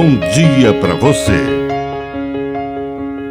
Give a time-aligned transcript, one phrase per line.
[0.00, 1.42] bom dia para você.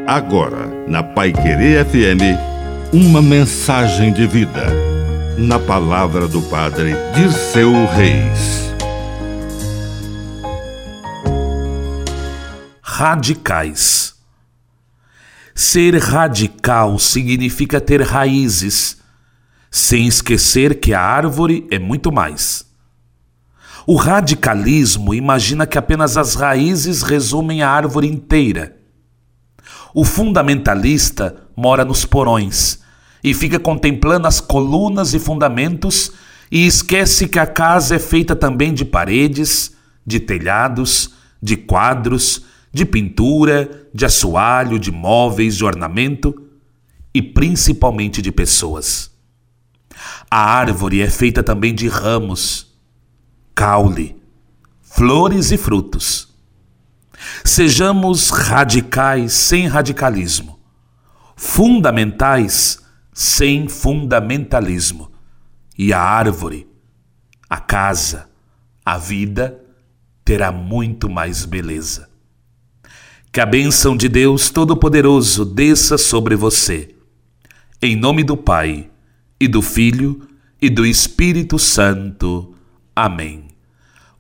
[0.06, 4.66] Agora, na Pai Querer FM, uma mensagem de vida.
[5.38, 8.70] Na palavra do Padre de seu Reis.
[12.82, 14.14] Radicais.
[15.56, 18.98] Ser radical significa ter raízes,
[19.72, 22.67] sem esquecer que a árvore é muito mais.
[23.90, 28.76] O radicalismo imagina que apenas as raízes resumem a árvore inteira.
[29.94, 32.82] O fundamentalista mora nos porões
[33.24, 36.12] e fica contemplando as colunas e fundamentos
[36.52, 39.74] e esquece que a casa é feita também de paredes,
[40.06, 46.36] de telhados, de quadros, de pintura, de assoalho, de móveis, de ornamento
[47.14, 49.10] e principalmente de pessoas.
[50.30, 52.67] A árvore é feita também de ramos
[53.58, 54.16] caule,
[54.84, 56.32] flores e frutos.
[57.44, 60.60] Sejamos radicais sem radicalismo,
[61.36, 62.78] fundamentais
[63.12, 65.12] sem fundamentalismo.
[65.76, 66.68] E a árvore,
[67.50, 68.30] a casa,
[68.86, 69.60] a vida
[70.24, 72.08] terá muito mais beleza.
[73.32, 76.96] Que a bênção de Deus Todo-Poderoso desça sobre você.
[77.82, 78.92] Em nome do Pai,
[79.40, 80.28] e do Filho,
[80.62, 82.54] e do Espírito Santo.
[82.96, 83.47] Amém.